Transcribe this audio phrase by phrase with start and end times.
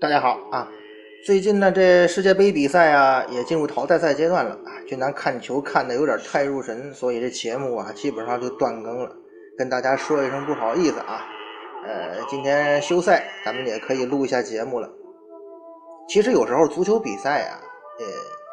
[0.00, 0.66] 大家好啊！
[1.26, 4.72] 最近呢，这世界杯比赛啊，也进入淘汰赛阶段了啊。
[4.86, 9.14] 俊南看球看的有点太入神，所以这节目啊，基本上就断更了，
[9.58, 11.26] 跟大家说一声不好意思啊。
[11.86, 14.88] 呃，今天休赛，咱们也可以录一下节目了。
[16.08, 17.60] 其实有时候足球比赛啊，
[17.98, 18.06] 呃，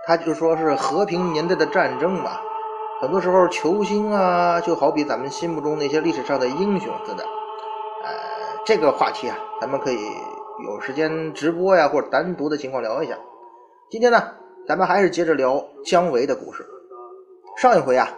[0.05, 2.41] 他就说是和平年代的战争吧，
[2.99, 7.23] 很多时候球星啊，就好比咱们心目中那些历史上的英雄似的。
[8.03, 8.11] 呃，
[8.65, 9.97] 这个话题啊，咱们可以。
[10.65, 13.15] 有时间直播呀，或者单独的情况聊一下。
[13.91, 14.23] 今天呢，
[14.67, 16.65] 咱们还是接着聊姜维的故事。
[17.57, 18.09] 上一回啊，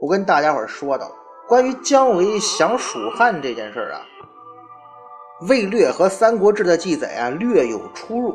[0.00, 1.08] 我跟大家伙说到，
[1.46, 4.02] 关于姜维降蜀汉这件事啊，
[5.48, 8.34] 《魏略》和《三国志》的记载啊略有出入。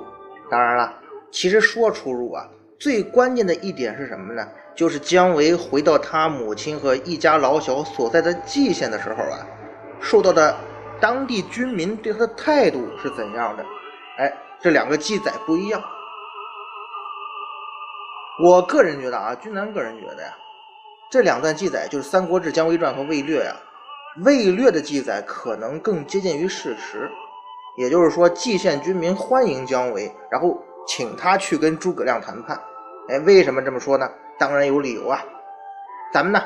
[0.49, 0.93] 当然了，
[1.29, 2.47] 其实说出入啊，
[2.79, 4.47] 最关键的一点是什么呢？
[4.73, 9.45] 就是姜维回到他母亲和一家老小所在的蓟县的时候啊，
[9.99, 10.55] 受到的。
[11.03, 13.65] 当地居民对他的态度是怎样的？
[14.17, 15.83] 哎，这两个记载不一样。
[18.41, 20.29] 我个人觉得啊，君南个人觉得呀，
[21.11, 23.53] 这两段记载就是《三国志·姜维传》和《魏略》呀，
[24.23, 27.11] 《魏略》的记载可能更接近于事实。
[27.75, 32.57] 也就是说，蓟县居民欢迎姜维，然后请他去跟诸葛亮谈判。
[33.09, 34.09] 哎，为什么这么说呢？
[34.39, 35.21] 当然有理由啊。
[36.13, 36.41] 咱们呢，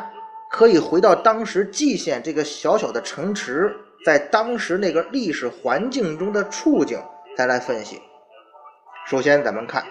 [0.50, 3.72] 可以回到当时蓟县这个小小的城池。
[4.08, 6.98] 在当时那个历史环境中的处境，
[7.36, 8.02] 再来分析。
[9.06, 9.84] 首先，咱们看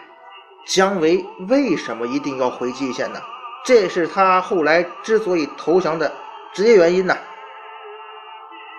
[0.66, 3.20] 姜维为什么一定要回蓟县呢？
[3.62, 6.10] 这是他后来之所以投降的
[6.54, 7.14] 直接原因呢。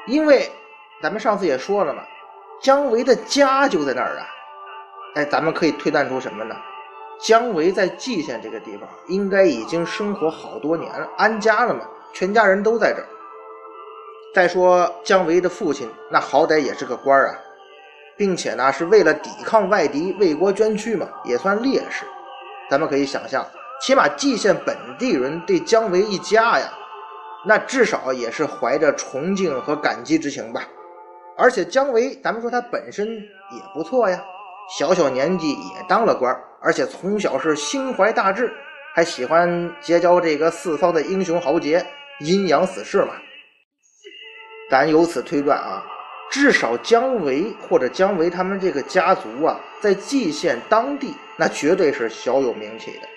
[0.08, 0.52] 因为
[1.04, 2.02] 咱们上次也说了嘛，
[2.60, 4.26] 姜维的家就在那儿啊。
[5.14, 6.56] 哎，咱们可以推断出什么呢？
[7.20, 11.82] 姜维在蓟县这个地方应该已经生活好多年了，安家了嘛，
[12.12, 13.08] 全家人都在这儿。
[14.34, 17.40] 再说姜维的父亲，那好歹也是个官啊，
[18.16, 22.06] 并且呢是为了抵抗外敌为国捐躯嘛，也算烈士。
[22.70, 23.44] 咱们可以想象，
[23.82, 26.72] 起码蓟县本地人对姜维一家呀，
[27.46, 30.62] 那至少也是怀着崇敬和感激之情吧。
[31.38, 34.24] 而且姜维，咱们说他本身也不错呀，
[34.78, 38.52] 小小年纪也当了官，而且从小是心怀大志，
[38.94, 41.84] 还喜欢结交这个四方的英雄豪杰，
[42.20, 43.14] 阴阳死士嘛。
[44.70, 45.84] 咱由此推断啊，
[46.30, 53.08] 至少姜维或者姜维他们这个家族啊，在蓟县当地那绝对是小有名气的。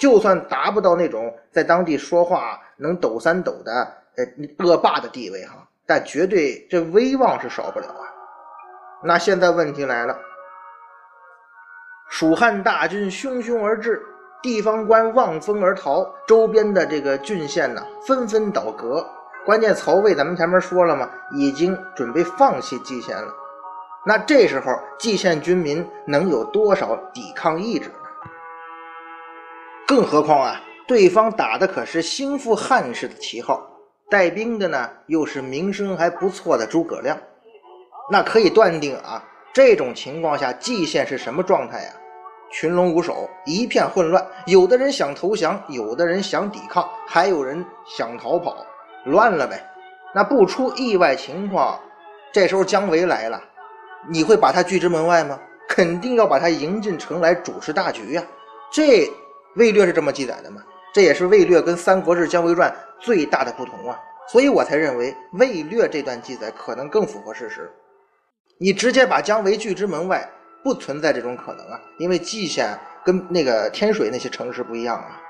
[0.00, 3.72] 就算达不到那种在当地说话能抖三抖的
[4.16, 4.24] 呃
[4.64, 8.08] 恶霸的地位哈，但绝对这威望是少不了啊。
[9.02, 10.18] 那现在问题来了，
[12.08, 14.02] 蜀汉大军汹汹而至，
[14.42, 19.06] 地方官望风而逃，周边的这个郡县呢纷纷倒戈。
[19.44, 23.30] 关键曹魏，咱们前面说了嘛，已经准备放弃蓟县了。
[24.06, 27.94] 那这时候蓟县军民能有多少抵抗意志呢？
[29.86, 33.62] 更何况啊，对方打的可是兴复汉室的旗号，
[34.10, 37.18] 带兵的呢又是名声还不错的诸葛亮。
[38.10, 41.90] 那可以断定啊，这种情况下蓟县是什么状态呀？
[42.50, 44.26] 群龙无首，一片混乱。
[44.46, 48.56] 有的人想投降，有的人想抵抗，还有人想逃跑。
[49.04, 49.64] 乱了呗，
[50.14, 51.78] 那不出意外情况，
[52.32, 53.42] 这时候姜维来了，
[54.08, 55.38] 你会把他拒之门外吗？
[55.68, 58.22] 肯定要把他迎进城来主持大局呀。
[58.70, 59.10] 这
[59.56, 60.62] 魏略是这么记载的嘛？
[60.92, 62.70] 这也是魏略跟《三国志·姜维传》
[63.04, 63.98] 最大的不同啊。
[64.28, 67.70] 所以我才认为魏略这段记载可能更符合事实。
[68.58, 70.26] 你直接把姜维拒之门外，
[70.62, 75.20] 不存在这种可能啊，因为蓟县跟那个天水那些城市不一样啊。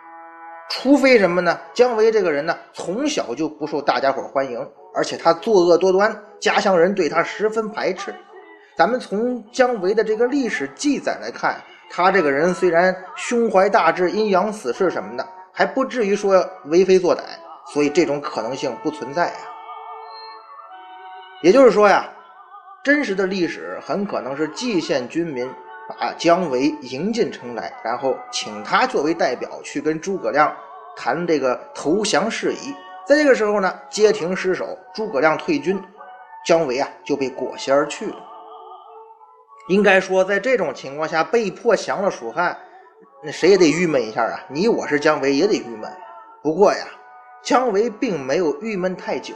[0.70, 1.58] 除非什么呢？
[1.72, 4.58] 姜维这个人呢，从小就不受大家伙欢迎，
[4.94, 8.14] 而且他作恶多端，家乡人对他十分排斥。
[8.76, 17.20] 咱们从姜维的这个历史记载来看，他这个人虽然胸怀大志、阴阳死士什么的，还不至于说为非作歹，
[17.72, 19.37] 所以这种可能性不存在呀。
[21.43, 22.08] 也就是说呀，
[22.82, 25.49] 真实的历史很可能是蓟县军民
[25.88, 30.54] 把姜维迎进城来，然后请他作为代表去跟诸葛亮
[30.96, 32.75] 谈这个投降事宜。
[33.06, 35.82] 在这个时候呢，街亭失守，诸葛亮退军，
[36.46, 38.16] 姜维啊就被裹挟而去了。
[39.69, 42.56] 应该说，在这种情况下被迫降了蜀汉。
[43.22, 44.38] 那谁也得郁闷一下啊！
[44.48, 45.90] 你我是姜维也得郁闷。
[46.42, 46.84] 不过呀，
[47.42, 49.34] 姜维并没有郁闷太久，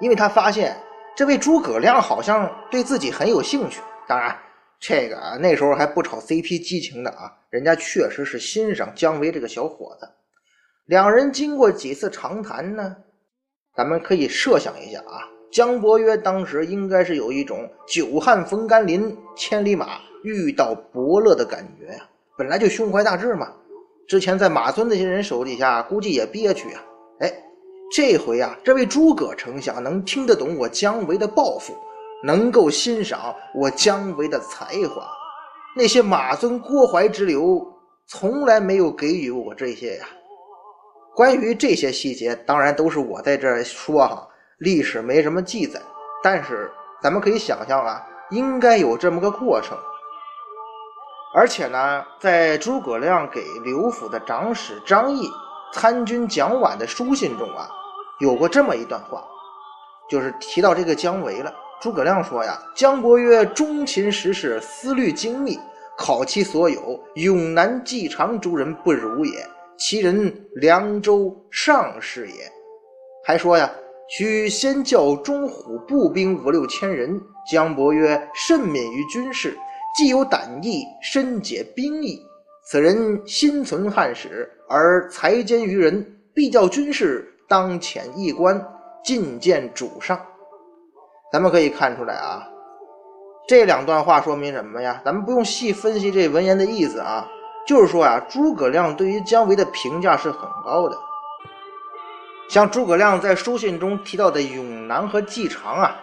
[0.00, 0.76] 因为他发现
[1.16, 3.80] 这位诸葛亮好像对自己很有兴趣。
[4.06, 4.36] 当然，
[4.84, 10.08] 这个啊那时候还不炒 CP 激情的啊，人家确实是欣赏姜维这个小伙子。
[10.86, 12.96] 两人经过几次长谈呢，
[13.76, 22.08] 咱们可以设想一下啊，姜伯约当时应该是有一种久旱逢甘霖，千里马遇到伯乐的感觉呀。
[22.36, 23.52] 本来就胸怀大志嘛，
[24.08, 26.82] 之前在马尊那些人手底下，估计也憋屈啊。
[27.20, 27.32] 哎，
[27.94, 31.72] 这回啊，这位诸葛丞相能听得懂我姜维的抱负，
[32.22, 35.06] 能够欣赏我姜维的才华，
[35.76, 37.60] 那些马尊郭淮之流
[38.06, 40.06] 从来没有给予我这些呀。
[41.14, 44.26] 关于这些细节，当然都是我在这说哈，
[44.58, 45.80] 历史没什么记载，
[46.22, 46.70] 但是
[47.02, 49.76] 咱们可以想象啊，应该有这么个过程。
[51.34, 55.28] 而且呢，在诸葛亮给刘府的长史张毅、
[55.72, 57.68] 参军蒋琬的书信中啊，
[58.20, 59.24] 有过这么一段话，
[60.08, 61.52] 就是提到这个姜维了。
[61.82, 65.58] 诸葛亮说呀：“姜伯约忠勤实事，思虑精密，
[65.98, 69.44] 考其所有，永南冀长诸人不如也。
[69.76, 72.34] 其人凉州上士也。”
[73.26, 73.68] 还说呀
[74.16, 77.20] ：“须先教中虎步兵五六千人。
[77.50, 79.58] 姜伯约甚敏于军事。”
[79.98, 82.24] 既有胆义，深解兵役，
[82.64, 88.64] 此人心存汉史，而才兼于人，必教军事当遣一官，
[89.04, 90.18] 进见主上。
[91.32, 92.46] 咱们可以看出来啊，
[93.48, 95.00] 这两段话说明什么呀？
[95.02, 97.26] 咱们不用细分析这文言的意思啊，
[97.66, 100.98] 就是说啊，诸葛亮对于姜维的评价是很高的。
[102.50, 105.96] 像诸葛亮在书信中提到的永南和冀长啊。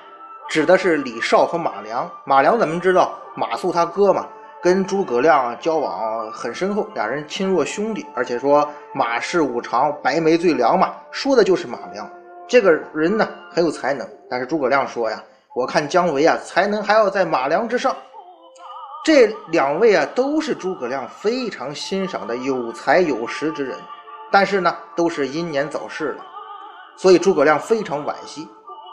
[0.49, 2.09] 指的是李绍和马良。
[2.23, 4.27] 马良咱们知道，马谡他哥嘛，
[4.63, 8.03] 跟诸葛亮交往很深厚，俩人亲若兄弟。
[8.15, 12.09] 而且说马氏五常，白眉最良嘛，说的就是马良
[12.49, 14.05] 这个人呢，很有才能。
[14.29, 15.23] 但是诸葛亮说呀，
[15.55, 17.95] 我看姜维啊，才能还要在马良之上。
[19.05, 23.77] 这两位啊，都是诸葛亮非常欣赏的有才有识之人，
[24.31, 26.25] 但是呢，都是英年早逝了，
[26.97, 28.49] 所以诸葛亮非常惋惜。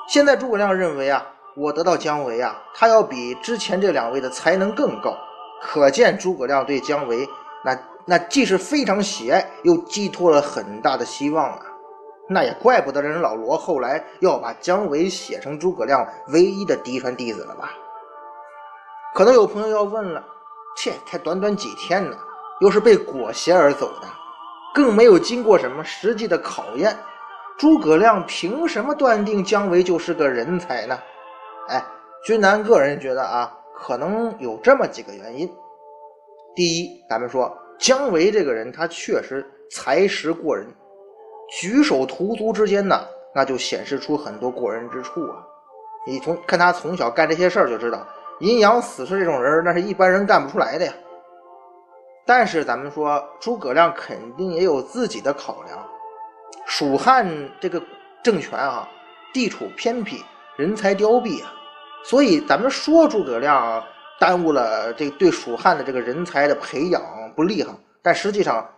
[0.08, 1.26] 现在诸葛亮认为啊。
[1.58, 5.16] 我得到姜维啊，他要比之前这两位的才能更高，
[5.62, 7.26] 可见诸葛亮对姜维
[7.64, 11.60] 那那既是非常喜爱，又寄托了很大的希望啊。
[12.28, 17.70] 那也怪不得人老罗后来要把姜维写成诸葛亮唯一的嫡传弟子了吧？
[19.14, 20.22] 可能有朋友要问了，
[20.76, 22.16] 切，才短短几天呢，
[22.60, 24.08] 又是被裹挟而走的，
[24.74, 26.94] 更没有经过什么实际的考验，
[27.56, 30.98] 诸葛亮凭什么断定姜维就是个人才呢？
[31.68, 31.82] 哎，
[32.24, 35.50] 君南个人觉得啊，可能有这么几个原因。
[36.54, 40.66] 第一，咱们说姜维这个人，他确实才识过人，
[41.48, 45.44] 举手投足之间呢，那就显示出很多过人之处啊。
[46.06, 48.06] 你从看他从小干这些事儿就知道，
[48.40, 50.92] 阴阳死士这种人，那是一般人干不出来的呀。
[52.24, 55.78] 但是咱们说诸葛亮肯定也有自己的考量，
[56.64, 57.26] 蜀汉
[57.60, 57.80] 这个
[58.22, 58.88] 政权啊，
[59.32, 60.24] 地处偏僻，
[60.56, 61.52] 人才凋敝啊。
[62.04, 63.82] 所以咱们说诸葛亮
[64.18, 67.02] 耽误了这对蜀汉的这个人才的培养
[67.34, 67.72] 不利哈，
[68.02, 68.68] 但实际上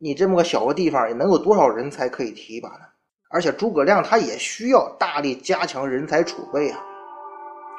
[0.00, 2.84] 你这么个小个地方也能有多少人才可以提拔呢？
[3.30, 6.80] 而且诸葛亮他也需要大力加强人才储备啊。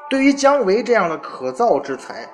[0.09, 2.27] 对于姜维这样的可造之才，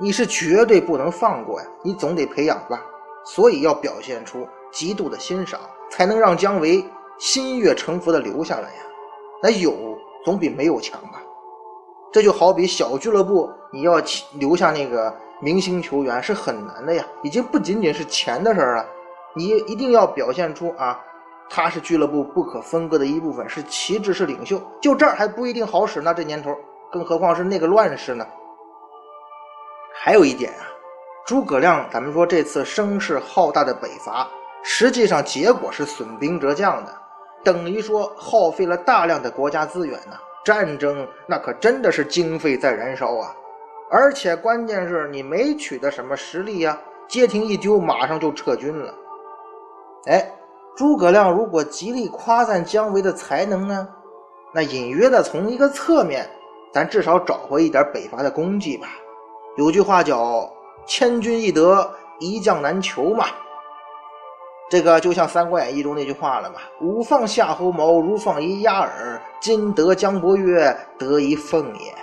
[0.00, 2.82] 你是绝对不能放过呀，你总得培养吧。
[3.24, 6.82] 所以要表现出极度的欣赏，才能让姜维
[7.18, 8.82] 心悦诚服的留下来呀。
[9.42, 11.22] 那有总比没有强吧。
[12.10, 14.02] 这就好比小俱乐部，你要
[14.38, 18.86] 留下那个明星球员是很难的呀，已经不仅仅是钱的事儿了，
[19.38, 21.00] 你一定要表现出啊，
[21.48, 24.60] 他是俱乐部不可分割的一部分，是旗帜，是领袖。
[24.82, 26.52] 就这儿还不一定好使呢，这年头，
[26.90, 28.26] 更何况是那个乱世呢？
[29.94, 30.66] 还有一点啊，
[31.24, 34.28] 诸葛亮，咱们说这次声势浩大的北伐，
[34.64, 36.92] 实际上结果是损兵折将的，
[37.44, 40.16] 等于说耗费了大量的国家资源呢。
[40.44, 43.32] 战争那可真的是经费在燃烧啊，
[43.88, 46.76] 而且关键是你没取得什么实力呀，
[47.06, 48.94] 街亭一丢，马上就撤军了。
[50.08, 50.32] 哎，
[50.74, 53.86] 诸葛亮如果极力夸赞姜维的才能呢，
[54.54, 56.28] 那隐约的从一个侧面
[56.72, 58.88] 咱至少找回一点北伐的功绩吧。
[59.56, 60.50] 有句话叫
[60.86, 63.26] “千军易得，一将难求”嘛。
[64.70, 71.94] 这个就像《三国演义》中那句话了嘛：“吾放夏侯茂，如放一鸭耳；今得姜伯约，得一凤也。”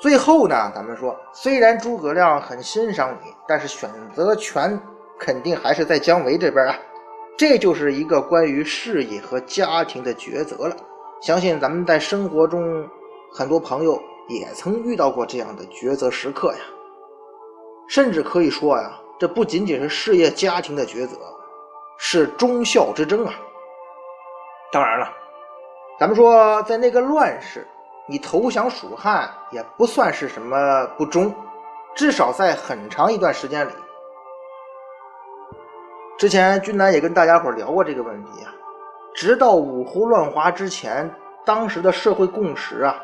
[0.00, 4.80] 最后呢，咱们说，虽然诸葛亮很欣赏你，但是选择权
[5.18, 6.78] 肯定还是在姜维这边啊。
[7.36, 10.76] 这就是一个关于事业和家庭的抉择了。
[11.20, 12.88] 相信咱们在生活中，
[13.32, 16.60] 很多朋友也曾遇到过这样的抉择时刻呀。
[17.88, 18.92] 甚至可以说呀。
[19.20, 21.16] 这不仅仅是事业家庭的抉择，
[21.96, 23.34] 是忠孝之争啊！
[24.70, 25.12] 当然了，
[25.98, 27.66] 咱们说在那个乱世，
[28.06, 31.34] 你投降蜀汉也不算是什么不忠，
[31.96, 33.72] 至少在很长一段时间里。
[36.18, 38.52] 之前君南也跟大家伙聊过这个问题啊，
[39.14, 41.08] 直到五胡乱华之前，
[41.46, 43.00] 当时的社会共识啊，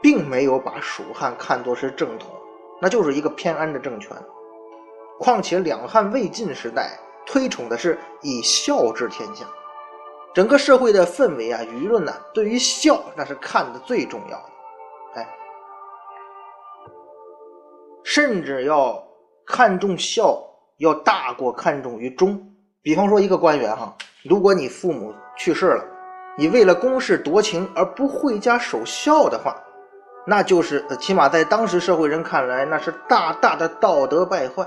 [0.00, 2.30] 并没有把蜀汉看作是正统，
[2.80, 4.16] 那就是一个偏安的政权。
[5.18, 6.96] 况且两汉魏晋时代
[7.26, 9.44] 推崇的是以孝治天下，
[10.32, 14.44] 整个社会的氛围啊，舆论呢，对于孝那是看的最重要的，
[15.16, 15.28] 哎，
[18.04, 19.04] 甚至要
[19.44, 20.40] 看重孝，
[20.78, 22.40] 要大过看重于忠。
[22.82, 25.84] 比方说一个官员哈，如果你父母去世了，
[26.36, 29.56] 你为了公事夺情而不回家守孝的话，
[30.26, 34.66] 那就是起码在当时社会人看来，那是大大的道德败坏。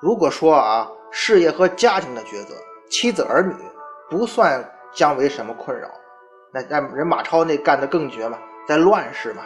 [0.00, 2.54] 如果说啊，事业和家庭的抉择，
[2.90, 3.54] 妻子儿女
[4.10, 5.88] 不算姜维什么困扰，
[6.52, 9.42] 那那人马超那干的更绝嘛，在乱世嘛。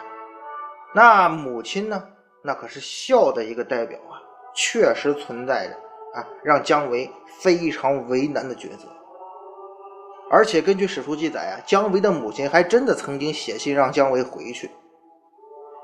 [0.93, 2.03] 那母亲呢？
[2.43, 4.19] 那可是孝的一个代表啊，
[4.55, 5.75] 确实存在着
[6.19, 8.89] 啊，让姜维非常为难的抉择。
[10.31, 14.71] 而且根据史书记载啊，姜维的母亲还真的曾经写信让姜维回去。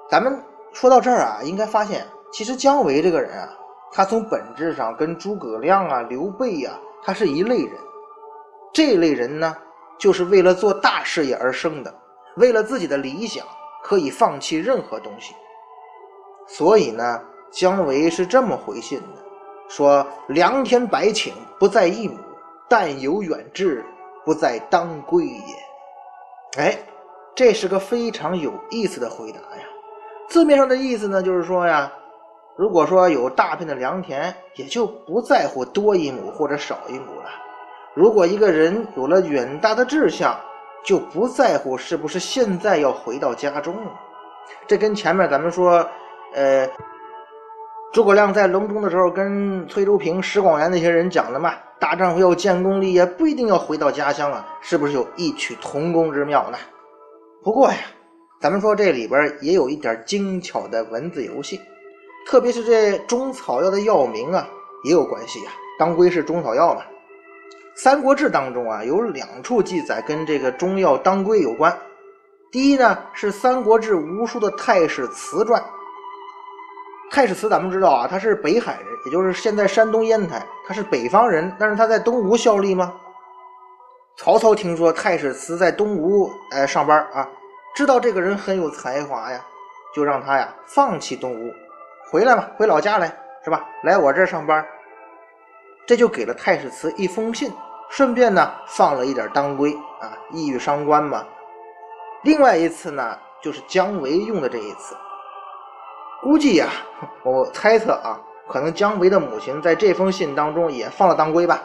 [0.09, 0.41] 咱们
[0.73, 3.49] 说到这儿啊，应该发现，其实姜维这个人啊。
[3.93, 7.73] 他从本质上跟诸葛亮啊、刘备呀，他是一类人。
[8.75, 9.57] 这类人呢，
[9.99, 11.95] 就是为了做大事业而生的，
[12.37, 13.47] 为了自己的理想
[13.83, 15.35] 可以放弃任何东西。
[16.47, 19.23] 所以呢，姜维是这么回信的，
[19.69, 22.19] 说：“良田百顷不在一亩，
[22.69, 23.85] 但有远志，
[24.25, 25.55] 不在当归也。”
[26.59, 26.79] 哎，
[27.35, 29.65] 这是个非常有意思的回答呀。
[30.29, 31.93] 字面上的意思呢，就是说呀。
[32.57, 37.31] 如果说有大片的良田，也就不在乎多一亩或者少一亩了。
[37.93, 40.35] 如果一个人有了远大的志向，
[40.83, 43.93] 就不在乎是不是现在要回到家中了。
[44.67, 45.87] 这跟前面咱们说，
[46.33, 46.67] 呃，
[47.97, 56.59] 诸葛亮在隆中的时候跟崔州平、石广元那些人讲的嘛，大丈夫要建功立业，不一定要回到家乡啊，是不是有异曲同工之妙呢？
[57.43, 57.79] 不过呀，
[58.39, 61.59] 咱们说这里边也有一点精巧的文字游戏。
[62.29, 64.47] 特别是这中草药的药名啊，
[64.85, 65.51] 也有关系呀。
[65.79, 66.83] 当归是中草药嘛，
[67.75, 71.75] 《三国志》当中啊有两处记载跟这个中药当归有关。
[72.53, 75.65] 第一呢是《三国志·吴书》的太史慈传。
[77.11, 82.95] 太史慈咱们知道啊，他是北海人，也就是现在山东烟台，他是北方人，但是他在东吴效力吗？
[84.17, 87.29] 曹操听说太史慈在东吴哎上班啊，
[87.75, 89.41] 知道这个人很有才华呀，
[89.95, 91.53] 就让他呀放弃东吴。
[92.11, 93.07] 回来吧，回老家来，
[93.45, 93.65] 是吧？
[93.83, 94.65] 来我这儿上班，
[95.87, 97.53] 这就给了太史慈一封信，
[97.91, 101.25] 顺便呢放了一点当归啊，一语伤官嘛。
[102.23, 104.97] 另外一次呢，就是姜维用的这一次，
[106.23, 106.69] 估计呀，
[107.23, 111.63] 我猜测啊，可能姜维的母亲在这封信当中也放了当归吧。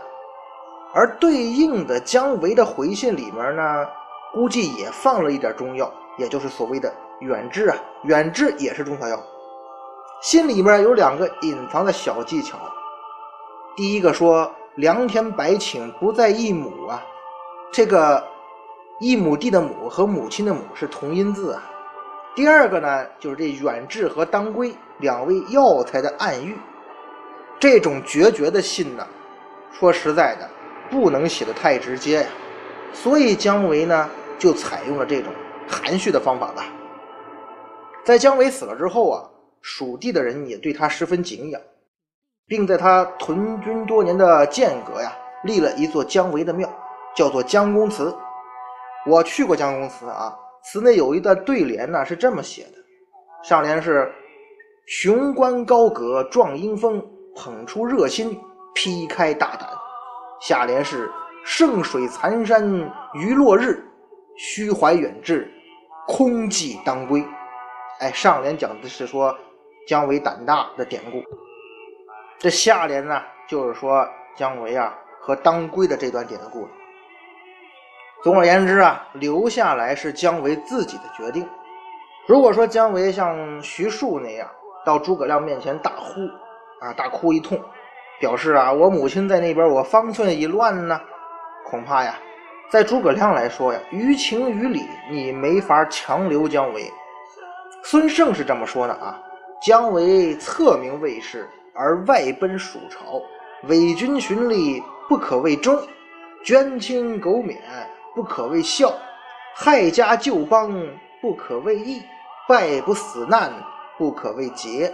[0.94, 3.88] 而对应的姜维的回信里面呢，
[4.34, 9.18] 估计也放了一点中药，也就是所谓的远志啊，远志也是中草药。
[10.22, 12.58] 心里面有两个隐藏的小技巧。
[13.76, 17.02] 第一个说“良田百顷不在一亩”啊，
[17.72, 18.22] 这个
[19.00, 21.64] 一亩地的“亩”和母亲的“母”是同音字啊。
[22.36, 26.58] 第二个呢，就是这远志和当归两位药材的暗喻。
[27.60, 29.08] 这种决绝的信呢，
[29.72, 30.50] 说实在的，
[30.90, 32.28] 不能写的太直接呀。
[32.94, 34.10] 所以姜维呢，
[34.40, 35.32] 就采用了这种
[35.68, 36.66] 含蓄的方法吧。
[38.04, 39.28] 在姜维死了之后啊。
[39.64, 41.62] 蜀地的人也对他十分敬仰，
[42.48, 46.68] 并在他屯军多年的间隔呀，立了一座姜维的庙，
[47.16, 48.12] 叫做姜公祠。
[49.06, 52.78] 我去过姜公祠啊，祠内有一段对联呢，是这么写的：
[53.44, 54.12] 上联是
[54.86, 57.04] “雄关高阁壮英风，
[57.36, 58.40] 捧出热心
[58.76, 59.68] 劈开大胆”，
[60.40, 61.10] 下联是
[61.44, 62.64] “圣水残山
[63.14, 63.84] 余落日，
[64.38, 65.52] 虚怀远志，
[66.08, 67.26] 空寂当归。
[68.00, 69.36] 哎，上联讲的是说
[69.88, 71.24] 姜维胆大的典故，
[72.38, 76.68] 这下联呢就是说姜维啊和当归的这段典故。
[78.24, 81.48] 总而言之啊，留下来是姜维自己的决定。
[82.28, 84.48] 如果说姜维像徐庶那样
[84.86, 86.22] 到诸葛亮面前大呼
[86.80, 87.60] 啊大哭一通，
[88.20, 91.02] 表示啊我母亲在那边，我方寸已乱呢，
[91.66, 92.16] 恐怕呀，
[92.70, 96.92] 在诸葛亮来说呀，于情于理你没法强留姜维。
[97.84, 99.20] 孙胜是这么说的啊：
[99.64, 103.20] 姜维侧名魏氏，而外奔蜀朝，
[103.68, 105.76] 伪君循吏，不可谓忠；
[106.46, 107.60] 捐亲苟免，
[108.14, 108.94] 不可谓孝；
[109.56, 110.74] 害家救邦，
[111.22, 112.02] 不可谓义；
[112.48, 113.52] 败不死难，
[113.98, 114.94] 不可谓节。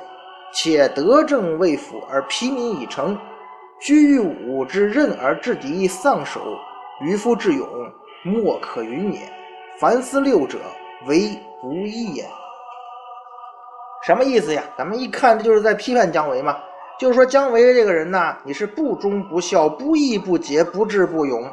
[0.54, 3.18] 且德政未辅，而疲民已成；
[3.80, 6.42] 居于武之任而制敌丧守，
[7.02, 7.68] 渔夫之勇，
[8.24, 9.20] 莫可云也。
[9.80, 10.60] 凡思六者，
[11.06, 12.26] 为不义也。
[14.04, 14.64] 什么意思呀？
[14.78, 16.58] 咱们一看，这就是在批判姜维嘛。
[16.98, 21.44] 就是说，姜维这个人呢，你是不忠不孝、不义不节、不智不勇，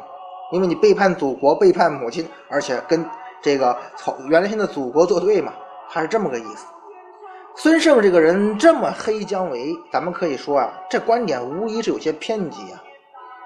[0.51, 3.05] 因为你背叛祖国、背叛母亲，而且跟
[3.41, 5.53] 这个曹原来现在祖国作对嘛，
[5.89, 6.65] 他是这么个意思。
[7.55, 12.83] 孙胜这个人这么黑姜维，咱们可以说啊，这观点无疑是有些偏激啊。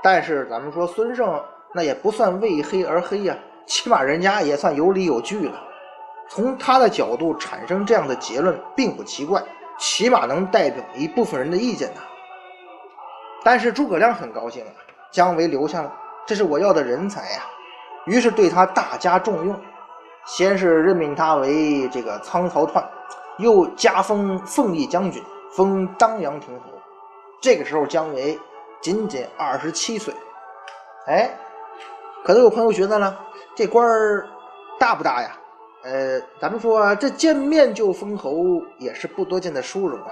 [0.01, 1.39] 但是咱们说孙胜
[1.73, 5.61] 那也不算为黑而黑呀，起码人家也算有理有据了。
[6.27, 9.43] 从他的角度产生这样的结论并不奇怪，
[9.77, 12.01] 起码能代表一部分人的意见呐。
[13.43, 14.71] 但是诸葛亮很高兴啊，
[15.11, 15.93] 姜维留下了，
[16.25, 17.41] 这是我要的人才呀，
[18.05, 19.59] 于是对他大加重用，
[20.25, 22.83] 先是任命他为这个仓曹湍，
[23.37, 26.65] 又加封奉义将军，封当阳亭侯。
[27.41, 28.37] 这个时候姜维
[28.81, 30.13] 仅仅二十七岁，
[31.07, 31.29] 哎，
[32.23, 33.17] 可能有朋友觉得呢，
[33.55, 34.27] 这官儿
[34.79, 35.31] 大不大呀？
[35.81, 40.11] 呃，咱们说这见面就封侯也是不多见的殊荣啊！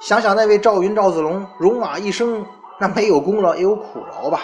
[0.00, 2.44] 想想那位赵云赵子龙，戎马一生，
[2.80, 4.40] 那没有功劳也有苦劳吧？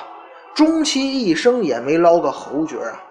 [0.54, 3.02] 终其一生也没捞个侯爵啊！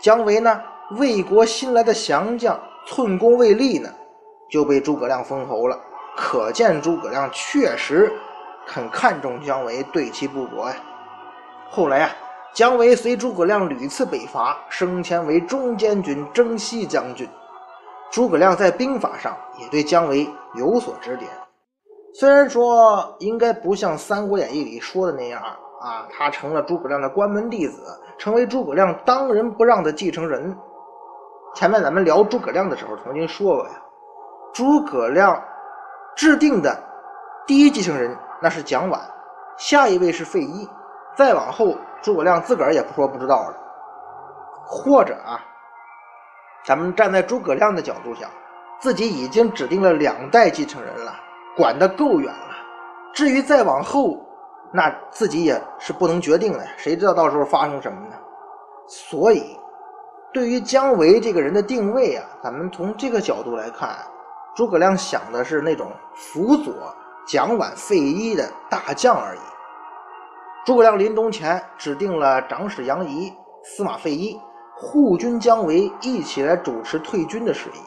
[0.00, 0.62] 姜维呢，
[0.98, 3.88] 魏国新来的降将，寸功未立呢，
[4.48, 5.78] 就被诸葛亮封侯了。
[6.16, 8.12] 可见诸葛亮确实
[8.66, 10.76] 很看重姜维，对其不薄呀。
[11.70, 12.10] 后来啊。
[12.54, 17.28] 姜维随诸葛亮屡次北伐，升迁为中监军、征西将军。
[18.10, 21.30] 诸葛亮在兵法上也对姜维有所指点。
[22.14, 27.82] 虽然说应该不像《三国演义》里说的那样啊，啊他成了诸葛亮的关门弟子，
[28.18, 30.56] 成为诸葛亮当仁不让的继承人。
[31.54, 33.72] 前面咱们聊诸葛亮的时候曾经说过呀，
[34.52, 35.42] 诸葛亮
[36.14, 36.76] 制定的
[37.46, 38.98] 第一继承人那是蒋琬，
[39.56, 40.68] 下一位是费祎，
[41.16, 41.76] 再往后。
[42.00, 43.56] 诸葛亮自个儿也不说不知道了，
[44.64, 45.40] 或者啊，
[46.64, 48.30] 咱们站在诸葛亮的角度想，
[48.78, 51.12] 自己已经指定了两代继承人了，
[51.56, 52.54] 管得够远了。
[53.12, 54.16] 至于再往后，
[54.72, 58.16] 那自己也是不能决定的，谁知道到时候发生什么呢？
[58.86, 59.58] 所以，
[60.32, 63.96] 对于姜维这个人的定位啊，咱们从这个角度来看，
[64.54, 66.74] 诸葛亮想的是那种辅佐
[67.26, 69.40] 蒋琬、费祎的大将而已。
[70.66, 74.38] 诸葛亮临终前指定了长史杨仪、司马费祎
[74.76, 77.78] 护军姜维一起来主持退军的事宜，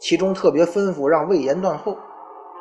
[0.00, 1.96] 其中特别吩咐让魏延断后。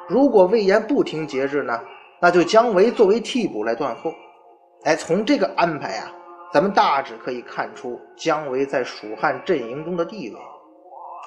[0.08, 1.80] 如果魏延不听节制呢，
[2.20, 4.14] 那就姜维作为替补来断后。
[4.84, 6.12] 哎，从这个安排啊，
[6.54, 10.40] 咱们大致可以看出姜维在蜀汉阵营中的地位，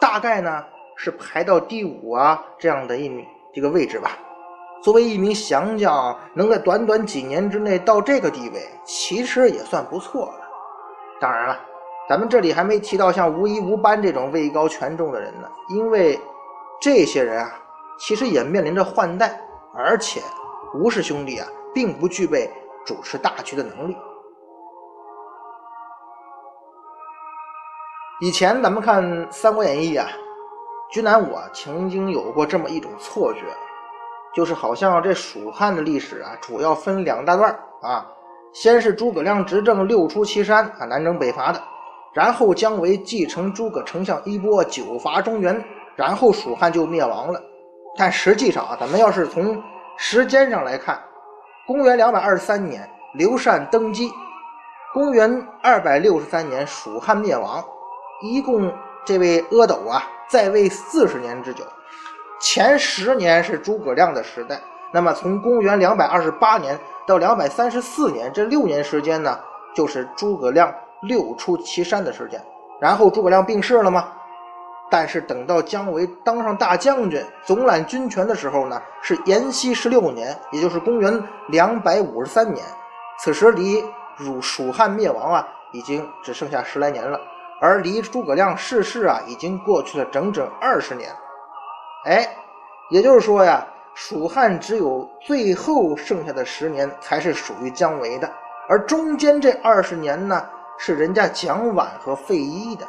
[0.00, 0.64] 大概呢
[0.96, 4.12] 是排到第五啊这样的一名这个位置吧。
[4.80, 10.40] 作为一名降将，能在短短几年之内到这个地位，其实也算不错了。
[11.20, 11.60] 当然了，
[12.08, 16.16] 咱们这里还没提到像吴一、吴班这种位高权重的人呢，因为
[16.80, 17.52] 这些人啊，
[17.98, 19.40] 其实也面临着换代，
[19.74, 20.20] 而且
[20.74, 22.50] 吴氏兄弟啊，并不具备
[22.84, 23.96] 主持大局的能力。
[28.20, 30.08] 以前咱们看《三国演义》啊，
[30.90, 33.40] 君南我曾经有过这么一种错觉。
[34.34, 37.50] 就是好像这蜀汉的历史啊，主要分两大段
[37.82, 38.06] 啊，
[38.52, 41.60] 先是诸葛亮执政六出祁山啊，南征北伐的，
[42.12, 45.64] 然后姜维继承诸葛丞相衣钵，九伐中原，
[45.96, 47.42] 然后蜀汉就灭亡了。
[47.96, 49.60] 但实际上啊，咱们要是从
[50.00, 50.96] 时间上来看，
[51.66, 54.08] 公元两百二十三年刘禅登基，
[54.94, 57.62] 公元二百六十三年蜀汉灭亡，
[58.22, 58.72] 一共
[59.04, 61.64] 这位阿斗啊在位四十年之久。
[62.40, 64.60] 前十年是诸葛亮的时代，
[64.92, 69.36] 那么从公元两百二十八年到两百三十四年这六年时间呢，
[69.74, 72.40] 就是诸葛亮六出祁山的时间。
[72.80, 74.12] 然后诸葛亮病逝了吗？
[74.90, 82.64] 但是等到姜维当上大将军、总揽军权的时候呢，是延熙十六年，也就是公元两百五十三年。
[83.18, 83.84] 此时离
[84.40, 87.20] 蜀汉灭亡啊，已经只剩下十来年了，
[87.60, 91.10] 而离诸葛亮逝世啊，已经过去了整整二十年。
[92.06, 92.26] 哎，
[92.88, 98.32] 也就是说呀，蜀汉只有最后剩下的十年才是属于姜维的，
[98.68, 100.42] 而中间这二十年呢，
[100.78, 102.86] 是人家蒋琬和费祎的。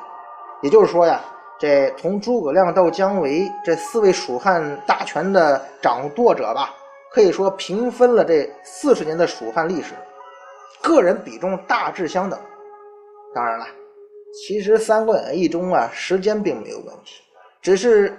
[0.62, 1.20] 也就是说呀。
[1.60, 6.74] 这从诸葛亮到姜维这四位蜀汉大权的掌舵者吧，
[7.12, 9.94] 可以说平分了这四十年的蜀汉历史，
[10.82, 12.40] 个人比重大致相等。
[13.36, 13.66] 当然了，
[14.34, 17.22] 其实《三国演义》中啊，时间并没有问题，
[17.62, 18.18] 只是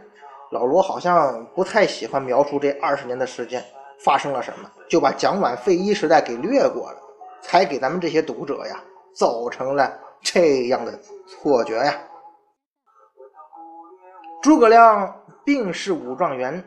[0.51, 3.65] 老罗好像不太喜欢描述这二十年的时间
[4.05, 6.99] 发生了什么，就把蒋琬、费祎时代给略过了，
[7.41, 8.79] 才给咱们这些读者呀
[9.15, 10.93] 造成了这样的
[11.27, 11.99] 错觉呀。
[14.43, 16.65] 诸葛亮病逝武状元，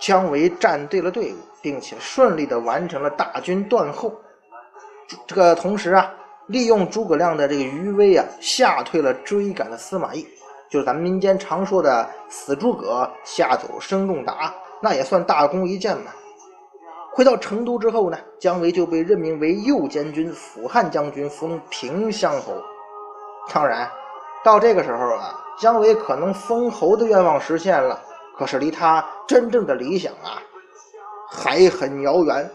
[0.00, 4.12] 姜维站对了队伍，并且顺利的完成了大军断后。
[5.24, 6.12] 这个同时啊，
[6.48, 10.26] 利用诸葛亮的这个余威啊，吓退了追赶的司马懿，
[10.68, 16.10] 就是咱们民间常说的“死诸葛，吓走生仲达”，那也算大功一件嘛。
[17.12, 22.54] 回到成都之后呢，姜维就被任命为右监军、辅汉将军，封平乡侯。
[23.52, 23.88] 当然，
[24.42, 25.42] 到这个时候啊。
[25.56, 28.00] 姜维可能封侯的愿望实现了，
[28.36, 30.42] 可是离他真正的理想啊，
[31.30, 32.50] 还很遥远。